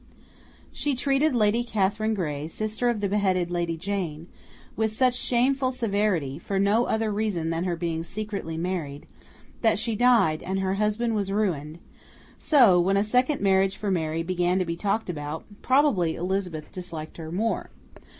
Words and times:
She 0.71 0.95
treated 0.95 1.35
Lady 1.35 1.63
Catherine 1.63 2.15
Grey, 2.15 2.47
sister 2.47 2.89
of 2.89 3.01
the 3.01 3.07
beheaded 3.07 3.51
Lady 3.51 3.77
Jane, 3.77 4.27
with 4.75 4.91
such 4.91 5.13
shameful 5.13 5.71
severity, 5.71 6.39
for 6.39 6.57
no 6.57 6.85
other 6.85 7.11
reason 7.11 7.51
than 7.51 7.65
her 7.65 7.75
being 7.75 8.03
secretly 8.03 8.57
married, 8.57 9.05
that 9.61 9.77
she 9.77 9.95
died 9.95 10.41
and 10.41 10.57
her 10.59 10.73
husband 10.73 11.13
was 11.13 11.31
ruined; 11.31 11.77
so, 12.39 12.79
when 12.81 12.97
a 12.97 13.03
second 13.03 13.41
marriage 13.41 13.77
for 13.77 13.91
Mary 13.91 14.23
began 14.23 14.57
to 14.57 14.65
be 14.65 14.75
talked 14.75 15.07
about, 15.07 15.45
probably 15.61 16.15
Elizabeth 16.15 16.71
disliked 16.71 17.17
her 17.17 17.31
more. 17.31 17.69